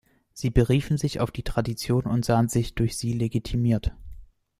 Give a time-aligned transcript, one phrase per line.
[0.33, 3.93] Sie beriefen sich auf die Tradition und sahen sich durch sie legitimiert.